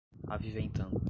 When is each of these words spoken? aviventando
aviventando 0.27 0.91